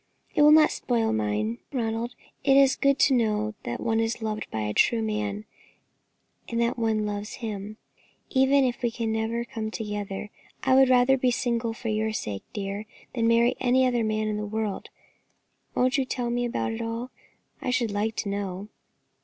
[0.33, 4.49] "It will not spoil mine, Ronald; it is good to know that one is loved
[4.49, 5.45] by a true man,
[6.49, 7.77] and that one loves him,
[8.31, 10.31] even if we can never come together.
[10.63, 14.37] I would rather be single for your sake, dear, than marry any other man in
[14.37, 14.89] the world.
[15.75, 17.11] Won't you tell me about it all?
[17.61, 18.69] I should like to know."